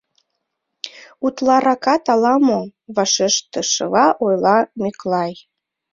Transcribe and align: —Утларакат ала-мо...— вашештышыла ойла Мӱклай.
—Утларакат 1.25 2.03
ала-мо...— 2.13 2.59
вашештышыла 2.95 4.07
ойла 4.25 4.57
Мӱклай. 4.81 5.33